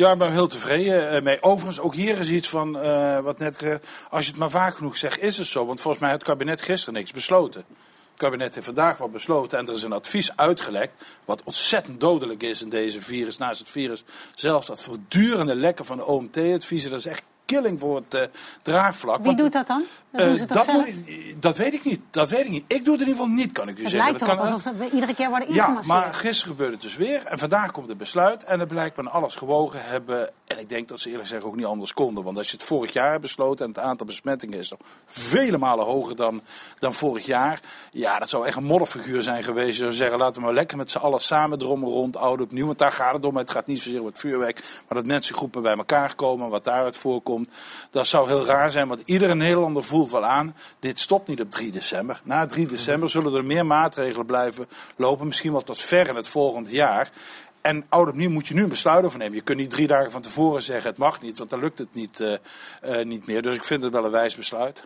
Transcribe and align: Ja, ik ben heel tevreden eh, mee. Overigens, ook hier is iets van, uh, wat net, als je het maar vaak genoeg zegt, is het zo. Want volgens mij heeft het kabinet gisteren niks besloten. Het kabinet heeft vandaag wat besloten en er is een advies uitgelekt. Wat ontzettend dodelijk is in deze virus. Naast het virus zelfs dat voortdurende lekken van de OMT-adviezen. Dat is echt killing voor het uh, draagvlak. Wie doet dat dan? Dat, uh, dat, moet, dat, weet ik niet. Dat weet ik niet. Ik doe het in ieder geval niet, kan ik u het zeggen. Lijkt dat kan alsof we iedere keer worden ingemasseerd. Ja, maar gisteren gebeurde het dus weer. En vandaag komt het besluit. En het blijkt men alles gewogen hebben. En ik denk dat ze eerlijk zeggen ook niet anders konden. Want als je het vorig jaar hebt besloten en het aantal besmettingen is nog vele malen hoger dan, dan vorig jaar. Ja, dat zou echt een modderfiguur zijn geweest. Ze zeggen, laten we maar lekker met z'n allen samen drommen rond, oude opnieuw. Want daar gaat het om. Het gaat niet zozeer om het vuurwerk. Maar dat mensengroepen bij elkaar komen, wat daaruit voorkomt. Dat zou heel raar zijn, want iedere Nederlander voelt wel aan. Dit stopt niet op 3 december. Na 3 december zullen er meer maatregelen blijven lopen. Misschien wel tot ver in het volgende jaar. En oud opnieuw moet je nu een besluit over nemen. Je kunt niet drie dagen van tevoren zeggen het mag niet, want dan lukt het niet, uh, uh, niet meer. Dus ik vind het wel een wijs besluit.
Ja, 0.00 0.12
ik 0.12 0.18
ben 0.18 0.32
heel 0.32 0.46
tevreden 0.46 1.10
eh, 1.10 1.22
mee. 1.22 1.42
Overigens, 1.42 1.80
ook 1.80 1.94
hier 1.94 2.18
is 2.18 2.30
iets 2.30 2.48
van, 2.48 2.76
uh, 2.76 3.18
wat 3.20 3.38
net, 3.38 3.78
als 4.08 4.24
je 4.24 4.30
het 4.30 4.40
maar 4.40 4.50
vaak 4.50 4.76
genoeg 4.76 4.96
zegt, 4.96 5.20
is 5.20 5.38
het 5.38 5.46
zo. 5.46 5.66
Want 5.66 5.80
volgens 5.80 6.02
mij 6.02 6.10
heeft 6.12 6.26
het 6.26 6.30
kabinet 6.30 6.62
gisteren 6.62 6.94
niks 6.94 7.12
besloten. 7.12 7.64
Het 8.10 8.18
kabinet 8.18 8.54
heeft 8.54 8.66
vandaag 8.66 8.98
wat 8.98 9.12
besloten 9.12 9.58
en 9.58 9.66
er 9.66 9.72
is 9.72 9.82
een 9.82 9.92
advies 9.92 10.36
uitgelekt. 10.36 11.04
Wat 11.24 11.42
ontzettend 11.44 12.00
dodelijk 12.00 12.42
is 12.42 12.62
in 12.62 12.68
deze 12.68 13.02
virus. 13.02 13.38
Naast 13.38 13.58
het 13.58 13.70
virus 13.70 14.04
zelfs 14.34 14.66
dat 14.66 14.82
voortdurende 14.82 15.54
lekken 15.54 15.84
van 15.84 15.96
de 15.96 16.06
OMT-adviezen. 16.06 16.90
Dat 16.90 16.98
is 16.98 17.06
echt 17.06 17.22
killing 17.48 17.80
voor 17.80 17.96
het 17.96 18.14
uh, 18.14 18.20
draagvlak. 18.62 19.22
Wie 19.22 19.34
doet 19.34 19.52
dat 19.52 19.66
dan? 19.66 19.82
Dat, 20.10 20.38
uh, 20.38 20.46
dat, 20.46 20.66
moet, 20.66 20.86
dat, 21.36 21.56
weet 21.56 21.74
ik 21.74 21.84
niet. 21.84 22.00
Dat 22.10 22.28
weet 22.28 22.44
ik 22.44 22.50
niet. 22.50 22.64
Ik 22.66 22.84
doe 22.84 22.92
het 22.92 23.02
in 23.02 23.08
ieder 23.08 23.22
geval 23.22 23.26
niet, 23.26 23.52
kan 23.52 23.68
ik 23.68 23.78
u 23.78 23.82
het 23.82 23.90
zeggen. 23.90 24.10
Lijkt 24.10 24.26
dat 24.26 24.36
kan 24.36 24.52
alsof 24.52 24.72
we 24.76 24.90
iedere 24.90 25.14
keer 25.14 25.28
worden 25.28 25.48
ingemasseerd. 25.48 25.86
Ja, 25.86 25.92
maar 25.92 26.14
gisteren 26.14 26.50
gebeurde 26.50 26.72
het 26.72 26.82
dus 26.82 26.96
weer. 26.96 27.24
En 27.24 27.38
vandaag 27.38 27.70
komt 27.70 27.88
het 27.88 27.98
besluit. 27.98 28.44
En 28.44 28.58
het 28.58 28.68
blijkt 28.68 28.96
men 28.96 29.10
alles 29.10 29.34
gewogen 29.34 29.80
hebben. 29.82 30.30
En 30.46 30.58
ik 30.58 30.68
denk 30.68 30.88
dat 30.88 31.00
ze 31.00 31.08
eerlijk 31.10 31.28
zeggen 31.28 31.48
ook 31.48 31.56
niet 31.56 31.64
anders 31.64 31.92
konden. 31.92 32.24
Want 32.24 32.36
als 32.36 32.50
je 32.50 32.56
het 32.56 32.66
vorig 32.66 32.92
jaar 32.92 33.10
hebt 33.10 33.22
besloten 33.22 33.64
en 33.64 33.70
het 33.70 33.80
aantal 33.80 34.06
besmettingen 34.06 34.58
is 34.58 34.70
nog 34.70 34.80
vele 35.06 35.58
malen 35.58 35.84
hoger 35.84 36.16
dan, 36.16 36.40
dan 36.78 36.94
vorig 36.94 37.26
jaar. 37.26 37.60
Ja, 37.90 38.18
dat 38.18 38.28
zou 38.28 38.46
echt 38.46 38.56
een 38.56 38.64
modderfiguur 38.64 39.22
zijn 39.22 39.42
geweest. 39.42 39.78
Ze 39.78 39.92
zeggen, 39.92 40.18
laten 40.18 40.40
we 40.40 40.46
maar 40.46 40.54
lekker 40.54 40.76
met 40.76 40.90
z'n 40.90 40.98
allen 40.98 41.20
samen 41.20 41.58
drommen 41.58 41.88
rond, 41.88 42.16
oude 42.16 42.42
opnieuw. 42.42 42.66
Want 42.66 42.78
daar 42.78 42.92
gaat 42.92 43.14
het 43.14 43.24
om. 43.24 43.36
Het 43.36 43.50
gaat 43.50 43.66
niet 43.66 43.82
zozeer 43.82 44.00
om 44.00 44.06
het 44.06 44.18
vuurwerk. 44.18 44.60
Maar 44.88 44.98
dat 44.98 45.06
mensengroepen 45.06 45.62
bij 45.62 45.76
elkaar 45.76 46.14
komen, 46.14 46.48
wat 46.48 46.64
daaruit 46.64 46.96
voorkomt. 46.96 47.37
Dat 47.90 48.06
zou 48.06 48.28
heel 48.28 48.44
raar 48.44 48.70
zijn, 48.70 48.88
want 48.88 49.02
iedere 49.04 49.34
Nederlander 49.34 49.84
voelt 49.84 50.10
wel 50.10 50.24
aan. 50.24 50.54
Dit 50.78 51.00
stopt 51.00 51.28
niet 51.28 51.40
op 51.40 51.50
3 51.50 51.70
december. 51.70 52.20
Na 52.24 52.46
3 52.46 52.66
december 52.66 53.10
zullen 53.10 53.34
er 53.34 53.44
meer 53.44 53.66
maatregelen 53.66 54.26
blijven 54.26 54.66
lopen. 54.96 55.26
Misschien 55.26 55.52
wel 55.52 55.62
tot 55.62 55.80
ver 55.80 56.08
in 56.08 56.14
het 56.14 56.28
volgende 56.28 56.70
jaar. 56.70 57.10
En 57.60 57.86
oud 57.88 58.08
opnieuw 58.08 58.30
moet 58.30 58.48
je 58.48 58.54
nu 58.54 58.62
een 58.62 58.68
besluit 58.68 59.04
over 59.04 59.18
nemen. 59.18 59.34
Je 59.34 59.42
kunt 59.42 59.58
niet 59.58 59.70
drie 59.70 59.86
dagen 59.86 60.12
van 60.12 60.22
tevoren 60.22 60.62
zeggen 60.62 60.90
het 60.90 60.98
mag 60.98 61.20
niet, 61.20 61.38
want 61.38 61.50
dan 61.50 61.60
lukt 61.60 61.78
het 61.78 61.94
niet, 61.94 62.20
uh, 62.20 62.32
uh, 62.84 63.04
niet 63.04 63.26
meer. 63.26 63.42
Dus 63.42 63.56
ik 63.56 63.64
vind 63.64 63.82
het 63.82 63.92
wel 63.92 64.04
een 64.04 64.10
wijs 64.10 64.36
besluit. 64.36 64.84